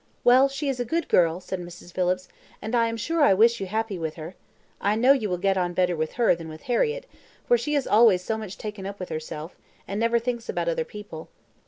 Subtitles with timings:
[0.23, 1.93] "Well, she is a good girl," said Mrs.
[1.93, 2.27] Phillips,
[2.59, 4.33] "and I am sure I wish you happy with her.
[4.81, 7.05] I know you will get on better with her than with Harriett,
[7.47, 9.55] for she is always so much taken up with herself,
[9.87, 11.29] and never thinks about other people.